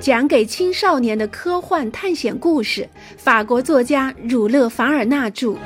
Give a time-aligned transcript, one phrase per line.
[0.00, 5.56] 讲给青少年的科幻探险故事，法国作家儒勒·凡尔纳著。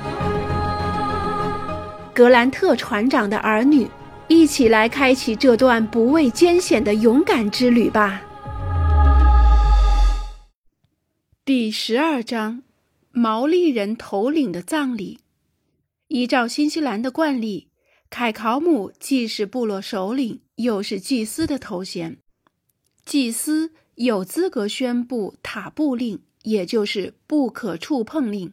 [2.14, 3.87] 格兰特船长的儿女，
[4.29, 8.22] 一起来开启这段不畏艰险的勇敢之旅吧。
[11.44, 12.62] 第十二章：
[13.10, 15.19] 毛利人头领的葬礼。
[16.09, 17.69] 依照新西兰的惯例，
[18.09, 22.16] 凯考姆既是部落首领，又是祭司的头衔。
[23.05, 23.73] 祭司。
[23.97, 28.53] 有资格宣布塔布令，也就是不可触碰令。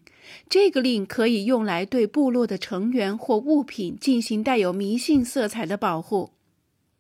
[0.50, 6.32] 这个令可以用来对部落的成员或物品进行带有迷信色彩的保护。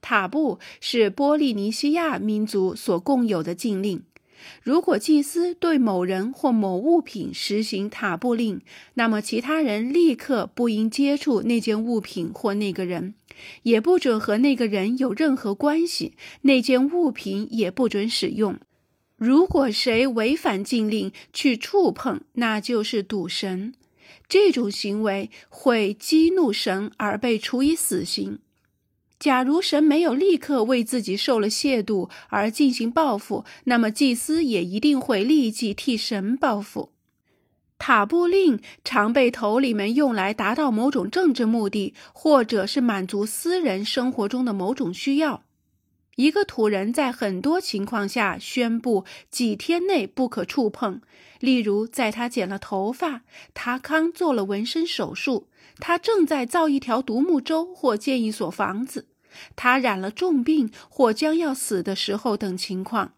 [0.01, 4.03] 塔布是波利尼西亚民族所共有的禁令。
[4.61, 8.61] 如果祭司对某人或某物品实行塔布令，
[8.93, 13.15] 那么其他人立刻不应接触那件物品或那个人，
[13.63, 18.57] 也不准和那个人有任何关系，那件物品也不准使用。
[19.17, 23.73] 如果谁违反禁令去触碰，那就是赌神，
[24.29, 28.39] 这种行为会激怒神而被处以死刑。
[29.19, 36.93] 假如神没有立刻为自己受了亵渎而进行报复，那么祭司也一定会立即替神报复。
[37.77, 45.43] 塔布令常被头领们用来达到某种政治目的，或者是满足私人生活中的某种需要。
[46.15, 51.01] 一个土人在很多情况下宣布几天内不可触碰，
[51.39, 53.21] 例如在他剪了头发，
[53.53, 55.47] 他刚做了纹身手术。
[55.81, 59.07] 他正在造一条独木舟或建一所房子，
[59.55, 63.13] 他染了重病或将要死的时候等情况。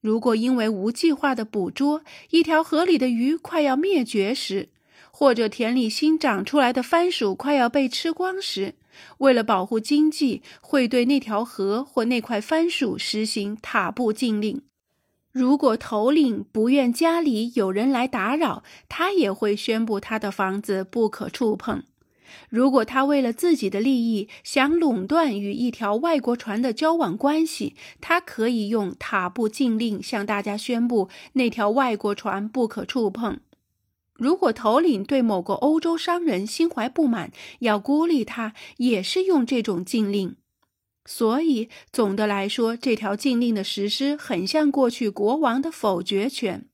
[0.00, 4.70] 如果因为无计划的捕捉，一条河里的鱼快要灭绝时，
[5.10, 8.76] 或者田里新长出来的番薯快要被吃光时，
[9.18, 14.62] 为了保护经济，会对那条河或那块番薯实行塔布禁令。
[15.32, 21.84] 如果头领不愿家里有人来打扰，他也会宣布他的房子不可触碰。
[22.48, 33.40] 如果他为了自己的利益想垄断与一条外国船的交往关系，他可以用塔布禁令向大家宣布那条外国船不可触碰。
[34.14, 40.36] 如果头领对某个欧洲商人心怀不满，要孤立他，也是用这种禁令。
[41.06, 46.69] 所以，总的来说，这条禁令的实施很像过去国王的否决权。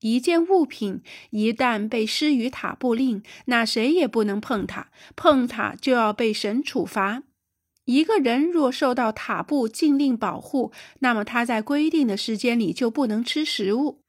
[0.00, 7.22] 一件物品一旦被施予塔布令，那谁也不能碰它，碰它就要被神处罚。
[7.86, 14.02] 一个人若受到塔布禁令保护，那么他在规定的时间里就不能吃食物。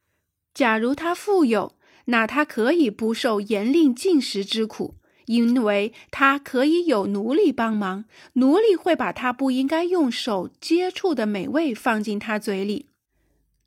[0.53, 1.75] 假如他富有，
[2.06, 12.91] 那他可以不受严令禁食之苦，因为他可以有奴隶帮忙，奴隶会把他不应该用手接触的美味放进他嘴里。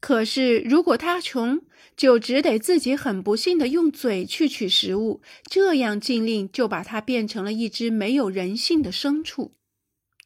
[0.06, 1.62] 可是，如果他穷，
[1.96, 9.54] 就只得自己很不幸的用嘴去取食物，这样禁令就把他变成了一只没有人性的牲畜。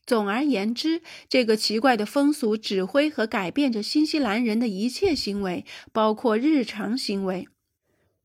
[0.05, 7.47] 总而言之，这个奇怪的风俗指挥和改变着新西兰人的一切行为，包括日常行为。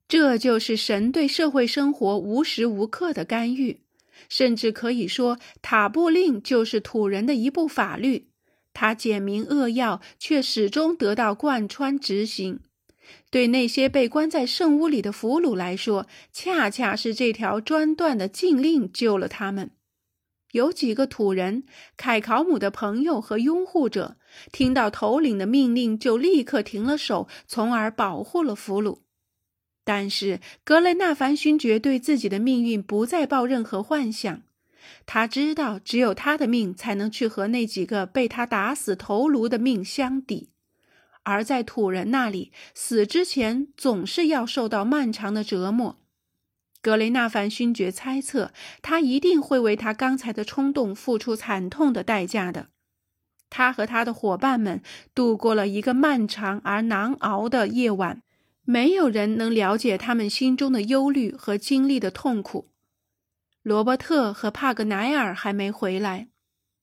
[0.08, 3.82] 这就是神对社会生活无时无刻的干预，
[4.28, 8.30] 甚至可以说，塔布令就是土人的一部法律。
[8.74, 12.60] 他简明扼要，却始终得到贯穿执行。
[13.30, 19.72] 对那些被关在圣屋里的俘虏来说，恰恰是这条专断的禁令救了他们。
[20.52, 21.64] 有几个土人，
[21.98, 24.18] 凯考姆的朋友和拥护者，
[24.52, 29.00] 听到头领的命令就立刻停了手，从而保护了俘虏。
[29.84, 34.44] 但是格雷纳凡勋爵对自己的命运不再抱任何幻想。
[35.06, 40.50] 他知道，只有他的命才能去和那几个被他打死头颅的命相抵，
[41.24, 46.00] 而在土人那里，死之前总是要受到漫长的折磨。
[46.82, 48.52] 格雷纳凡勋爵猜测，
[48.82, 52.68] 他一定会为他刚才的冲动付出惨痛的代价的。
[53.50, 54.82] 他和他的伙伴们
[55.16, 58.22] 度过了一个漫长而难熬的夜晚，
[58.66, 62.73] 没有人能了解他们心中的忧虑和经历的痛苦。
[63.64, 66.28] 罗伯特和帕格奈尔还没回来，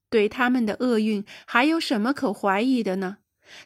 [0.08, 3.18] 对他们的厄运还有什么可怀疑的呢？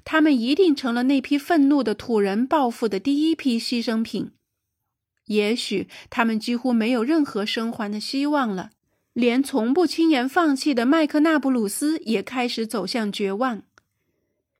[0.05, 4.33] 他们一定成了那批愤怒的土人报复的第一批牺牲品。
[5.27, 8.71] 也许他们几乎没有任何生还的希望了，
[9.13, 13.63] 连从不轻言放弃的麦克纳布鲁斯也开始走向绝望。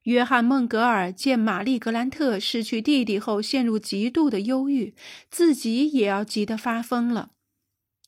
[0.03, 4.93] 约翰孟格尔见玛丽格兰特失去弟弟后，陷入极度的忧郁，
[5.29, 7.31] 自己也要急得发疯了。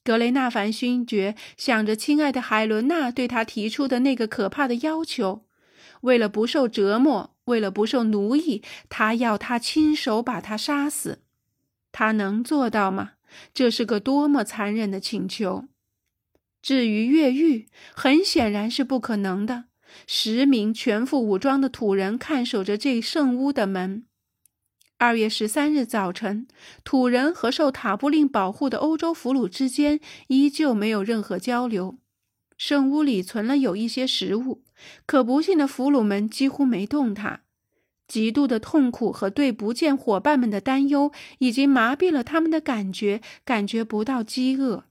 [0.08, 5.44] 格雷纳凡勋爵想着亲爱的海伦娜对他提出的那个可怕的要求
[6.00, 11.24] ：“为了不受折磨，为了不受奴役，他要他亲手把他杀死。
[11.92, 13.16] 他能做到吗？
[13.54, 15.66] 这是个多么残忍的请求！
[16.62, 19.66] 至于越狱，很显然是不可能的。
[20.08, 24.06] 十名全副武装的土人看守着这圣屋的门。
[25.00, 26.48] 二月十三日早晨，
[26.84, 32.00] 土人和受塔布令保护的欧洲俘虏之间依旧没有任何交流。
[32.58, 34.64] 圣屋里存了有一些食物，
[35.06, 37.42] 可不幸的俘虏们几乎没动它。
[38.08, 44.86] 极度的痛苦和对不见伙伴们的担忧已经麻痹了他们的感觉，感觉不到饥饿。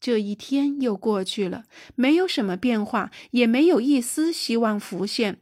[0.00, 1.64] 这一天又过去了，
[1.94, 5.41] 没有什么变化，也没有一丝希望浮现。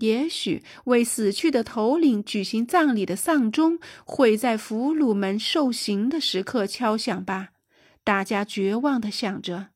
[0.00, 7.50] 也许为死去的头领举行葬礼的丧钟会在俘虏们受刑的时刻敲响吧？
[8.02, 9.68] 大家绝望地想着。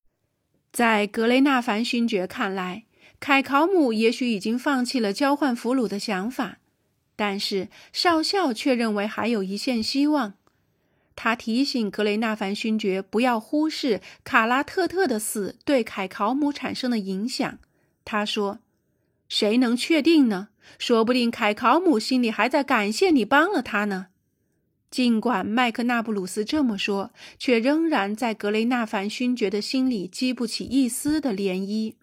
[0.72, 2.84] 在格雷纳凡勋爵看来，
[3.20, 6.58] 凯考姆也许已经放弃了交换俘虏的想法，
[7.14, 10.34] 但是少校却认为还有一线希望。
[11.14, 17.58] 他提醒格雷纳凡勋爵不要忽视卡拉特特的死对凯考姆产生的影响。
[18.06, 18.58] 他说。
[19.28, 20.48] 谁能确定呢？
[20.78, 24.06] 说不定凯考姆心里还在感谢你帮了他呢。
[24.90, 31.94] 尽管麦克纳布鲁斯这么说，却仍然在格雷纳凡勋爵的心里激不起一丝的涟漪。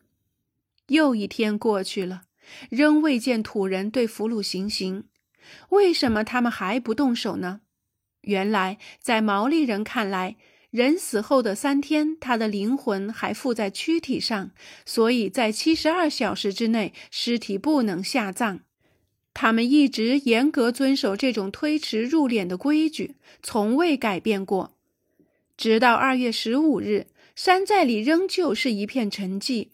[0.88, 2.24] 又一天过去了，
[2.70, 5.06] 仍未见土人对俘虏行刑。
[5.70, 7.62] 为什么他们还不动手呢？
[8.22, 10.36] 原来，在毛利人看来，
[10.72, 14.52] 人死后的三天，他的灵魂还附在躯体上，
[14.86, 18.62] 所以在七十二小时之内，尸体不能下葬。
[19.34, 24.78] 他们一直严格遵守这种推迟入殓的规矩，从未改变过。
[25.58, 29.68] 直到二月十五日，山寨里仍旧是一片沉寂。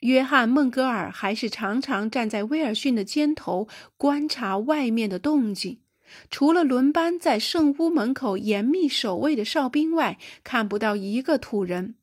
[0.00, 3.68] 约翰·孟格尔还是常常站在威尔逊的肩头，
[3.98, 5.78] 观察外面的动静。
[6.30, 11.96] 除了轮班在圣屋门口严密守卫的哨兵外，看不到一个土人。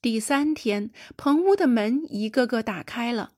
[0.00, 3.32] 第三天，棚屋的门一个个打开了，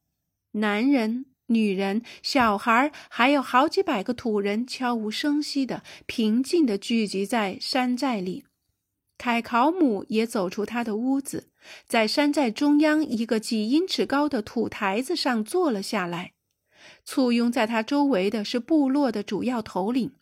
[0.53, 8.45] 男人、女人、小孩，还有好几百个土人，悄无声息的、平静的聚集在山寨里。
[9.17, 11.49] 凯考姆也走出他的屋子，
[11.87, 16.33] 在山寨中央一个几英尺高的土台子上坐了下来。
[17.13, 20.13] 簇拥在他周围的是部落的主要头领，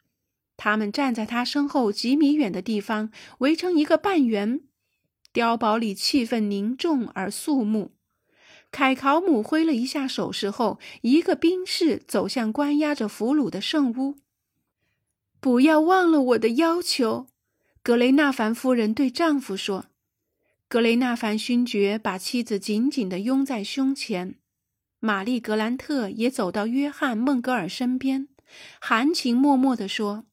[0.57, 4.63] 他们站在他身后几米远的地方，围成一个半圆。
[5.35, 7.93] 碉堡里气氛凝重而肃穆。
[8.71, 14.15] 凯考姆挥了一下手势后，一个兵士走向关押着俘虏的圣屋。
[15.41, 17.27] “不要忘了我的要求。”
[17.85, 19.85] 格雷纳凡夫人对丈夫说。
[20.67, 24.37] 格雷纳凡勋爵把妻子紧紧地拥在胸前。
[25.01, 28.29] 玛丽·格兰特也走到约翰·孟格尔身边，
[28.81, 30.27] 含情脉脉地说：“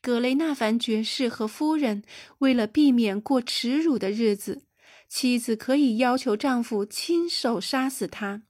[0.00, 2.02] 格雷纳凡爵士和夫人
[2.38, 4.62] 为了避免过耻辱的日子，
[5.08, 8.44] 妻子可以要求丈夫亲手杀死他。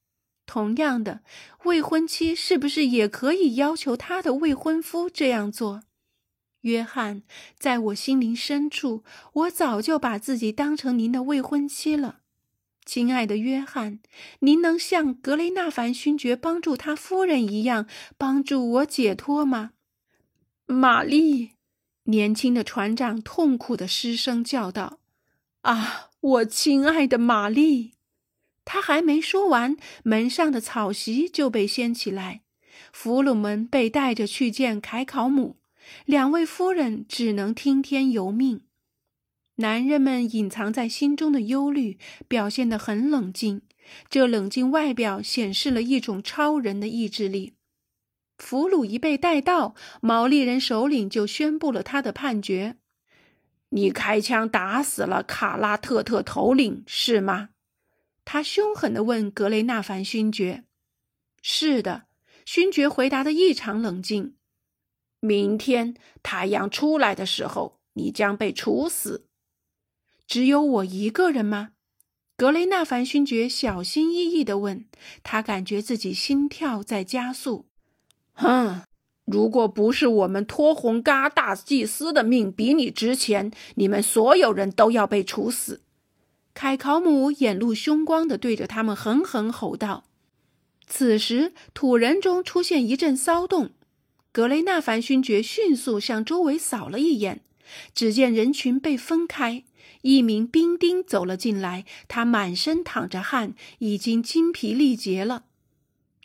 [0.46, 1.23] 同样的，
[1.64, 5.82] 未婚妻是不是也可以要求她的未婚夫这样做？
[6.61, 7.23] 约翰，
[7.58, 9.02] 在我心灵深处，
[9.32, 12.20] 我早就把自己当成您的未婚妻了。”
[12.87, 13.99] 亲爱的约翰，
[14.38, 19.73] 您能像格雷纳凡勋爵帮助他夫人一样帮助我解脱吗？
[20.66, 21.50] 玛丽，
[22.05, 25.00] 年轻的船长痛苦的失声叫道
[25.62, 27.95] ：“啊，我亲爱的玛丽！”
[28.64, 32.43] 他还没说完，门上的草席就被掀起来，
[32.93, 35.57] 俘虏们被带着去见凯考姆，
[36.05, 38.62] 两位夫人只能听天由命。
[39.56, 41.98] 男人们隐藏在心中的忧虑
[42.28, 43.62] 表现得很冷静，
[44.10, 47.54] 这冷静外表显示了一种超人的意志力。
[48.36, 52.76] 俘虏一被带到，毛利人首领就宣布了他的判决
[53.70, 57.48] ：“你开枪打死了卡拉特特头领，是吗？”
[58.26, 60.64] 他凶狠地问格雷纳凡勋爵。
[61.40, 62.04] “是的。”
[62.44, 64.36] 勋爵回答的异常冷静。
[65.20, 69.25] “明天太阳出来的时候，你将被处死。”
[70.26, 71.71] 只有我一个人吗？
[72.37, 74.85] 格雷纳凡勋爵小心翼翼地问。
[75.23, 77.66] 他感觉自己心跳在加速。
[78.35, 78.83] 哼，
[79.25, 85.80] 如果不是我们托洪嘎大祭司的命比你值钱，你们所有人都要被处死。
[86.52, 90.04] 凯考姆眼露凶光地对着他们狠狠吼道。
[90.87, 93.71] 此时，土人中出现一阵骚动。
[94.33, 97.40] 格雷纳凡勋爵迅速向周围扫了一眼，
[97.95, 99.64] 只见人群被分开。
[100.06, 105.46] 一名兵丁走了进来，他满身淌着汗，已经精疲力竭了。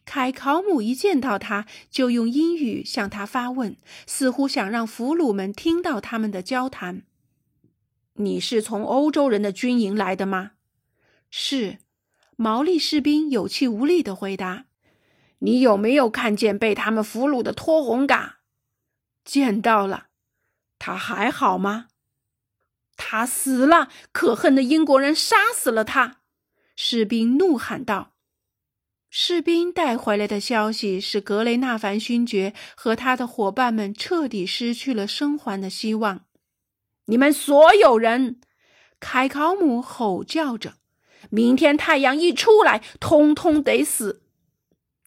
[0.06, 7.02] 凯考姆一见到他，就用英语向他发问，似乎想让俘虏们听到他们的交谈。
[8.22, 10.52] “你是从欧洲人的军营来的吗
[11.32, 11.80] ？”“是。”
[12.38, 14.66] 毛利士兵有气无力地回答。
[15.40, 18.42] “你有没有看见被他们俘虏的托洪嘎
[19.26, 20.10] ？”“见到了。
[20.78, 21.88] ”“他还好吗
[22.98, 23.90] ？”“他死了！
[24.12, 26.18] 可恨的英国人杀死了他！”
[26.76, 28.14] 士兵怒喊道。
[29.10, 36.22] 士兵带回来的消息使格雷纳凡勋爵和他的伙伴们彻底失去了生还的希望。
[37.08, 38.40] 你们所有人，
[39.02, 40.76] 凯考姆吼叫着
[41.30, 44.22] ：“明天太阳一出来，通通得死！”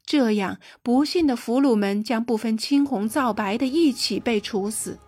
[0.04, 4.98] 这样，不幸的俘虏们将不分青红皂白的一起被处死。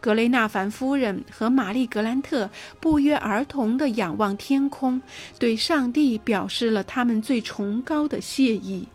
[0.00, 2.48] 格雷纳凡夫人和玛丽格兰特
[2.80, 5.02] 不约而同地仰望天空，
[5.38, 8.86] 对上帝表示了他们最崇高的谢意。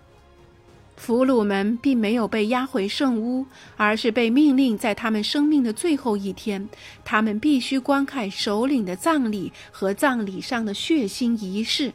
[0.95, 3.45] 俘虏们并没有被押回圣屋，
[3.75, 6.69] 而是被命令在他们生命的最后一天，
[7.03, 11.91] 他们必须观看首领的葬礼和葬礼上的血腥仪式。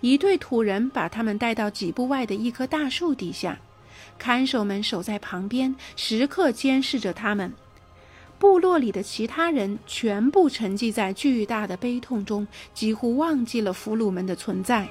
[0.00, 3.58] 一队土人把他们带到几步外的一棵大树底下，
[4.18, 7.54] 看守们守在旁边，时刻监视着他们。
[8.42, 12.44] 部落里的其他人全部沉浸在巨大的悲痛中，
[12.74, 14.88] 几乎忘记了俘虏们的存在。